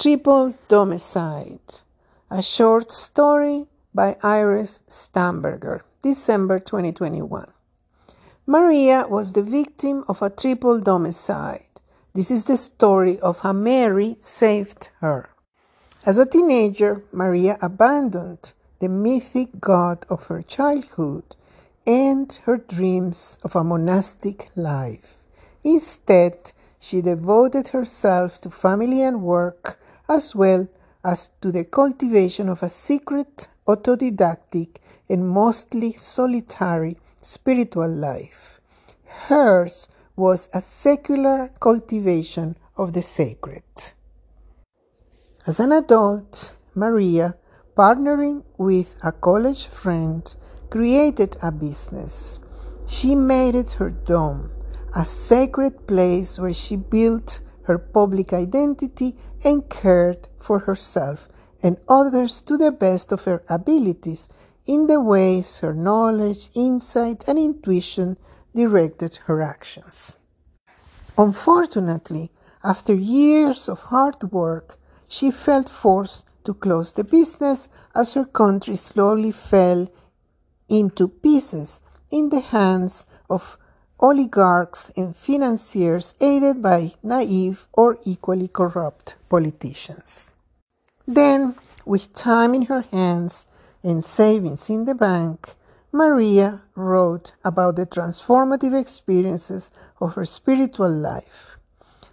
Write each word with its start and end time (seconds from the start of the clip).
Triple 0.00 0.54
Domicide, 0.68 1.82
a 2.30 2.40
short 2.40 2.90
story 2.90 3.66
by 3.92 4.16
Iris 4.22 4.80
Stamberger, 4.88 5.82
December 6.00 6.58
2021. 6.58 7.46
Maria 8.46 9.04
was 9.10 9.34
the 9.34 9.42
victim 9.42 10.02
of 10.08 10.22
a 10.22 10.30
triple 10.30 10.80
domicide. 10.80 11.82
This 12.14 12.30
is 12.30 12.46
the 12.46 12.56
story 12.56 13.20
of 13.20 13.40
how 13.40 13.52
Mary 13.52 14.16
saved 14.20 14.88
her. 15.00 15.28
As 16.06 16.18
a 16.18 16.24
teenager, 16.24 17.04
Maria 17.12 17.58
abandoned 17.60 18.54
the 18.78 18.88
mythic 18.88 19.60
God 19.60 20.06
of 20.08 20.28
her 20.28 20.40
childhood 20.40 21.36
and 21.86 22.32
her 22.44 22.56
dreams 22.56 23.36
of 23.42 23.54
a 23.54 23.62
monastic 23.62 24.48
life. 24.56 25.18
Instead, 25.62 26.52
she 26.80 27.02
devoted 27.02 27.68
herself 27.68 28.40
to 28.40 28.50
family 28.50 29.02
and 29.02 29.22
work 29.22 29.78
as 30.08 30.34
well 30.34 30.66
as 31.04 31.30
to 31.40 31.52
the 31.52 31.64
cultivation 31.64 32.48
of 32.48 32.62
a 32.62 32.68
secret, 32.68 33.48
autodidactic, 33.68 34.78
and 35.08 35.28
mostly 35.28 35.92
solitary 35.92 36.96
spiritual 37.20 37.88
life. 37.88 38.60
Hers 39.04 39.88
was 40.16 40.48
a 40.52 40.60
secular 40.60 41.50
cultivation 41.60 42.56
of 42.76 42.94
the 42.94 43.02
sacred. 43.02 43.62
As 45.46 45.60
an 45.60 45.72
adult, 45.72 46.54
Maria, 46.74 47.36
partnering 47.76 48.42
with 48.56 48.94
a 49.02 49.12
college 49.12 49.66
friend, 49.66 50.22
created 50.70 51.36
a 51.42 51.50
business. 51.50 52.38
She 52.86 53.14
made 53.14 53.54
it 53.54 53.72
her 53.72 53.90
dome, 53.90 54.50
a 54.94 55.04
sacred 55.04 55.86
place 55.86 56.38
where 56.38 56.52
she 56.52 56.76
built 56.76 57.40
her 57.62 57.78
public 57.78 58.32
identity 58.32 59.16
and 59.44 59.68
cared 59.68 60.28
for 60.38 60.58
herself 60.60 61.28
and 61.62 61.76
others 61.88 62.40
to 62.42 62.56
the 62.56 62.72
best 62.72 63.12
of 63.12 63.24
her 63.24 63.42
abilities 63.48 64.28
in 64.66 64.86
the 64.86 65.00
ways 65.00 65.58
her 65.58 65.74
knowledge, 65.74 66.50
insight, 66.54 67.24
and 67.28 67.38
intuition 67.38 68.16
directed 68.54 69.16
her 69.26 69.40
actions. 69.42 70.16
Unfortunately, 71.16 72.30
after 72.64 72.94
years 72.94 73.68
of 73.68 73.80
hard 73.84 74.32
work, 74.32 74.78
she 75.06 75.30
felt 75.30 75.68
forced 75.68 76.30
to 76.44 76.54
close 76.54 76.92
the 76.92 77.04
business 77.04 77.68
as 77.94 78.14
her 78.14 78.24
country 78.24 78.74
slowly 78.74 79.32
fell 79.32 79.88
into 80.68 81.08
pieces 81.08 81.80
in 82.10 82.28
the 82.30 82.40
hands 82.40 83.06
of 83.28 83.58
oligarchs 84.00 84.90
and 84.96 85.14
financiers 85.14 86.14
aided 86.20 86.62
by 86.62 86.92
naive 87.02 87.68
or 87.72 87.98
equally 88.04 88.48
corrupt 88.48 89.16
politicians. 89.28 90.34
Then, 91.06 91.54
with 91.84 92.12
time 92.14 92.54
in 92.54 92.62
her 92.62 92.82
hands 92.82 93.46
and 93.82 94.02
savings 94.04 94.70
in 94.70 94.86
the 94.86 94.94
bank, 94.94 95.54
Maria 95.92 96.62
wrote 96.74 97.34
about 97.44 97.76
the 97.76 97.86
transformative 97.86 98.78
experiences 98.78 99.70
of 100.00 100.14
her 100.14 100.24
spiritual 100.24 100.90
life, 100.90 101.58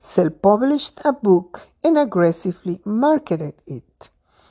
self 0.00 0.40
published 0.42 1.00
a 1.04 1.12
book, 1.12 1.68
and 1.82 1.96
aggressively 1.96 2.80
marketed 2.84 3.54
it. 3.66 4.10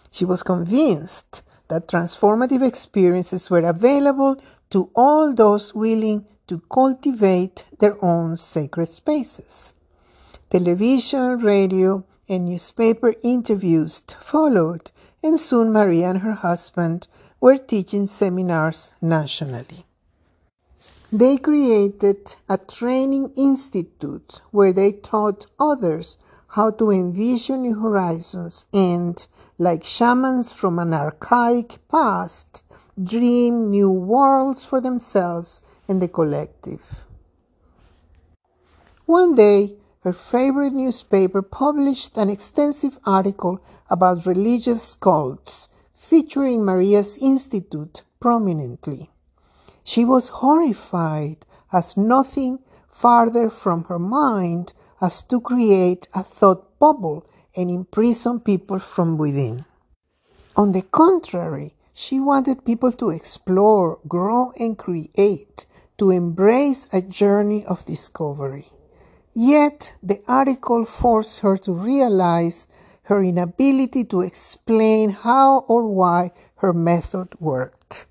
She 0.09 0.25
was 0.25 0.43
convinced 0.43 1.43
that 1.71 1.87
transformative 1.87 2.61
experiences 2.61 3.49
were 3.49 3.65
available 3.75 4.35
to 4.69 4.89
all 4.93 5.33
those 5.33 5.73
willing 5.73 6.25
to 6.45 6.61
cultivate 6.69 7.63
their 7.79 7.95
own 8.03 8.35
sacred 8.35 8.89
spaces. 8.89 9.73
Television, 10.49 11.39
radio, 11.39 12.03
and 12.27 12.45
newspaper 12.45 13.13
interviews 13.23 14.03
followed, 14.19 14.91
and 15.23 15.39
soon 15.39 15.71
Maria 15.71 16.09
and 16.09 16.19
her 16.19 16.33
husband 16.33 17.07
were 17.39 17.57
teaching 17.57 18.05
seminars 18.05 18.93
nationally. 19.01 19.85
They 21.09 21.37
created 21.37 22.35
a 22.49 22.57
training 22.57 23.31
institute 23.37 24.41
where 24.51 24.73
they 24.73 24.91
taught 24.91 25.45
others 25.57 26.17
how 26.51 26.69
to 26.69 26.91
envision 26.91 27.61
new 27.61 27.79
horizons 27.79 28.67
and, 28.73 29.27
like 29.57 29.83
shamans 29.83 30.51
from 30.51 30.79
an 30.79 30.93
archaic 30.93 31.79
past, 31.87 32.61
dream 33.01 33.69
new 33.69 33.89
worlds 33.89 34.65
for 34.65 34.81
themselves 34.81 35.61
and 35.87 36.01
the 36.01 36.07
collective. 36.09 37.05
One 39.05 39.33
day, 39.35 39.75
her 40.03 40.11
favorite 40.11 40.73
newspaper 40.73 41.41
published 41.41 42.17
an 42.17 42.29
extensive 42.29 42.99
article 43.05 43.63
about 43.89 44.25
religious 44.25 44.95
cults 44.95 45.69
featuring 45.93 46.65
Maria's 46.65 47.17
Institute 47.17 48.03
prominently. 48.19 49.09
She 49.85 50.03
was 50.03 50.39
horrified 50.43 51.45
as 51.71 51.95
nothing 51.95 52.59
farther 52.89 53.49
from 53.49 53.85
her 53.85 53.99
mind 53.99 54.73
as 55.01 55.23
to 55.23 55.41
create 55.41 56.07
a 56.13 56.23
thought 56.23 56.77
bubble 56.79 57.25
and 57.55 57.69
imprison 57.69 58.39
people 58.39 58.79
from 58.79 59.17
within. 59.17 59.65
On 60.55 60.71
the 60.71 60.83
contrary, 60.83 61.75
she 61.93 62.19
wanted 62.19 62.65
people 62.65 62.91
to 62.93 63.09
explore, 63.09 63.99
grow, 64.07 64.53
and 64.59 64.77
create, 64.77 65.65
to 65.97 66.09
embrace 66.09 66.87
a 66.93 67.01
journey 67.01 67.65
of 67.65 67.85
discovery. 67.85 68.67
Yet 69.33 69.95
the 70.03 70.21
article 70.27 70.85
forced 70.85 71.39
her 71.39 71.57
to 71.57 71.71
realize 71.71 72.67
her 73.03 73.23
inability 73.23 74.03
to 74.05 74.21
explain 74.21 75.09
how 75.09 75.59
or 75.67 75.87
why 75.87 76.31
her 76.57 76.73
method 76.73 77.29
worked. 77.39 78.05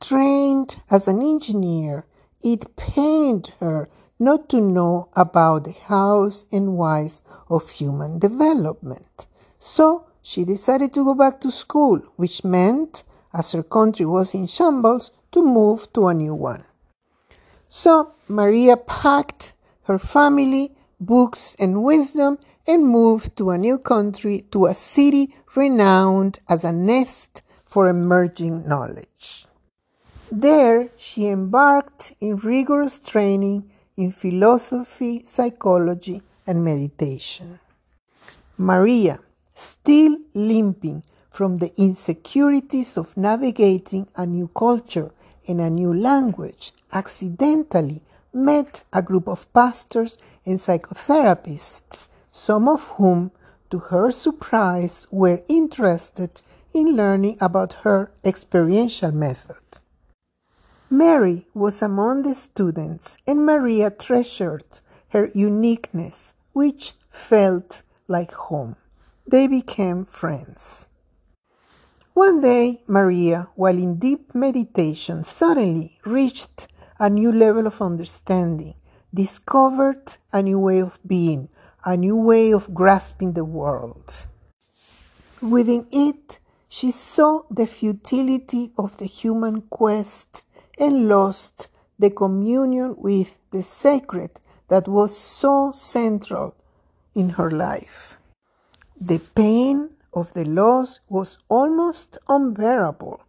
Trained 0.00 0.80
as 0.90 1.08
an 1.08 1.20
engineer, 1.22 2.06
it 2.40 2.76
pained 2.76 3.52
her 3.60 3.88
not 4.18 4.48
to 4.48 4.60
know 4.60 5.08
about 5.14 5.64
the 5.64 5.72
hows 5.72 6.46
and 6.50 6.76
whys 6.76 7.22
of 7.48 7.70
human 7.70 8.18
development. 8.18 9.26
So 9.58 10.06
she 10.22 10.44
decided 10.44 10.92
to 10.94 11.04
go 11.04 11.14
back 11.14 11.40
to 11.40 11.50
school, 11.50 11.98
which 12.16 12.44
meant, 12.44 13.04
as 13.32 13.52
her 13.52 13.62
country 13.62 14.06
was 14.06 14.34
in 14.34 14.46
shambles, 14.46 15.12
to 15.32 15.42
move 15.42 15.92
to 15.92 16.08
a 16.08 16.14
new 16.14 16.34
one. 16.34 16.64
So 17.68 18.12
Maria 18.28 18.76
packed 18.76 19.52
her 19.84 19.98
family, 19.98 20.72
books, 21.00 21.54
and 21.58 21.82
wisdom 21.82 22.38
and 22.66 22.86
moved 22.86 23.36
to 23.38 23.50
a 23.50 23.58
new 23.58 23.78
country, 23.78 24.44
to 24.50 24.66
a 24.66 24.74
city 24.74 25.34
renowned 25.54 26.40
as 26.48 26.64
a 26.64 26.72
nest 26.72 27.42
for 27.64 27.88
emerging 27.88 28.68
knowledge. 28.68 29.46
There, 30.30 30.90
she 30.96 31.28
embarked 31.28 32.12
in 32.20 32.36
rigorous 32.36 32.98
training 32.98 33.70
in 33.98 34.12
philosophy, 34.12 35.22
psychology, 35.24 36.22
and 36.46 36.64
meditation. 36.64 37.58
Maria, 38.56 39.18
still 39.54 40.16
limping 40.34 41.02
from 41.30 41.56
the 41.56 41.72
insecurities 41.76 42.96
of 42.96 43.16
navigating 43.16 44.06
a 44.16 44.24
new 44.24 44.48
culture 44.48 45.10
and 45.48 45.60
a 45.60 45.68
new 45.68 45.92
language, 45.92 46.72
accidentally 46.92 48.00
met 48.32 48.84
a 48.92 49.02
group 49.02 49.28
of 49.28 49.52
pastors 49.52 50.16
and 50.46 50.58
psychotherapists, 50.58 52.08
some 52.30 52.68
of 52.68 52.82
whom, 52.96 53.32
to 53.70 53.78
her 53.78 54.10
surprise, 54.10 55.06
were 55.10 55.40
interested 55.48 56.40
in 56.72 56.94
learning 56.94 57.36
about 57.40 57.72
her 57.84 58.12
experiential 58.24 59.10
method. 59.10 59.56
Mary 60.90 61.46
was 61.52 61.82
among 61.82 62.22
the 62.22 62.32
students, 62.32 63.18
and 63.26 63.44
Maria 63.44 63.90
treasured 63.90 64.80
her 65.08 65.30
uniqueness, 65.34 66.34
which 66.52 66.94
felt 67.10 67.82
like 68.08 68.32
home 68.32 68.74
they 69.26 69.46
became 69.46 70.04
friends. 70.04 70.86
One 72.14 72.40
day, 72.40 72.82
Maria, 72.86 73.48
while 73.54 73.76
in 73.76 73.98
deep 73.98 74.34
meditation, 74.34 75.22
suddenly 75.22 75.98
reached 76.04 76.66
a 76.98 77.10
new 77.10 77.30
level 77.30 77.66
of 77.66 77.82
understanding, 77.82 78.74
discovered 79.12 80.16
a 80.32 80.42
new 80.42 80.58
way 80.58 80.80
of 80.80 80.98
being, 81.06 81.50
a 81.84 81.96
new 81.96 82.16
way 82.16 82.52
of 82.52 82.72
grasping 82.74 83.34
the 83.34 83.44
world. 83.44 84.26
Within 85.42 85.86
it, 85.90 86.38
she 86.68 86.90
saw 86.90 87.42
the 87.50 87.66
futility 87.66 88.72
of 88.76 88.96
the 88.96 89.06
human 89.06 89.62
quest 89.62 90.42
and 90.78 91.08
lost 91.08 91.68
the 91.98 92.10
communion 92.10 92.94
with 92.98 93.38
the 93.50 93.62
sacred 93.62 94.40
that 94.68 94.86
was 94.86 95.16
so 95.16 95.72
central 95.72 96.54
in 97.14 97.30
her 97.30 97.50
life. 97.50 98.16
The 99.00 99.18
pain 99.18 99.90
of 100.12 100.32
the 100.34 100.44
loss 100.44 101.00
was 101.08 101.38
almost 101.48 102.18
unbearable. 102.28 103.20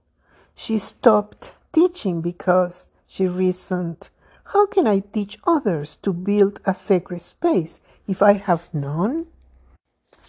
She 0.56 0.78
stopped 0.78 1.54
teaching 1.74 2.22
because 2.22 2.90
she 3.08 3.28
reasoned, 3.28 4.10
How 4.46 4.68
can 4.68 4.88
I 4.88 5.00
teach 5.00 5.38
others 5.46 5.98
to 5.98 6.14
build 6.14 6.60
a 6.66 6.74
sacred 6.74 7.22
space 7.22 7.80
if 8.08 8.22
I 8.22 8.34
have 8.34 8.74
none? 8.74 9.28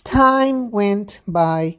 time 0.04 0.70
went 0.70 1.20
by, 1.26 1.78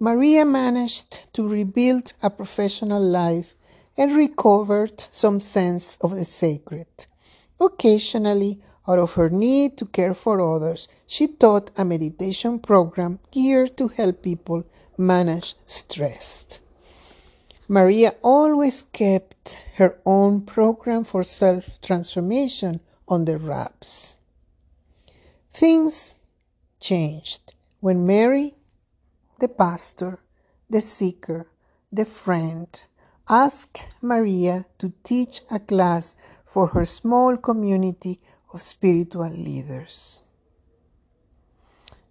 Maria 0.00 0.44
managed 0.44 1.20
to 1.32 1.46
rebuild 1.46 2.12
a 2.22 2.30
professional 2.30 3.02
life 3.02 3.54
and 3.98 4.14
recovered 4.14 5.04
some 5.10 5.40
sense 5.40 5.98
of 6.00 6.14
the 6.14 6.24
sacred. 6.24 6.86
Occasionally, 7.60 8.60
out 8.86 9.00
of 9.00 9.14
her 9.14 9.28
need 9.28 9.76
to 9.76 9.86
care 9.86 10.14
for 10.14 10.40
others, 10.40 10.86
she 11.06 11.26
taught 11.26 11.72
a 11.76 11.84
meditation 11.84 12.60
program 12.60 13.18
geared 13.32 13.76
to 13.76 13.88
help 13.88 14.22
people 14.22 14.64
manage 14.96 15.56
stress. 15.66 16.60
Maria 17.66 18.14
always 18.22 18.82
kept 18.92 19.60
her 19.76 19.98
own 20.06 20.40
program 20.40 21.04
for 21.04 21.22
self 21.22 21.80
transformation 21.82 22.80
on 23.06 23.26
the 23.26 23.36
wraps. 23.36 24.16
Things 25.52 26.14
changed 26.80 27.54
when 27.80 28.06
Mary, 28.06 28.54
the 29.40 29.48
pastor, 29.48 30.20
the 30.70 30.80
seeker, 30.80 31.48
the 31.92 32.04
friend, 32.04 32.82
asked 33.28 33.88
Maria 34.00 34.64
to 34.78 34.92
teach 35.04 35.42
a 35.50 35.58
class 35.58 36.16
for 36.46 36.68
her 36.68 36.84
small 36.84 37.36
community 37.36 38.20
of 38.52 38.62
spiritual 38.62 39.30
leaders. 39.30 40.22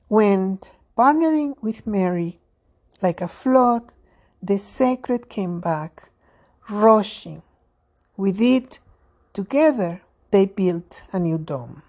When 0.07 0.59
partnering 0.97 1.55
with 1.61 1.87
Mary, 1.87 2.39
like 3.01 3.21
a 3.21 3.27
flood, 3.27 3.91
the 4.41 4.57
sacred 4.57 5.27
came 5.29 5.59
back, 5.59 6.09
rushing. 6.69 7.41
With 8.15 8.39
it, 8.39 8.79
together, 9.33 10.01
they 10.31 10.45
built 10.45 11.03
a 11.11 11.19
new 11.19 11.37
dome. 11.37 11.81